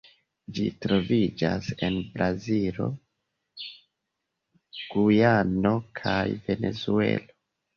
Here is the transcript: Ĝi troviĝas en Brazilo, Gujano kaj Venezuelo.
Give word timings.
Ĝi 0.59 0.63
troviĝas 0.85 1.67
en 1.87 1.97
Brazilo, 2.15 2.87
Gujano 4.95 5.75
kaj 6.01 6.19
Venezuelo. 6.49 7.39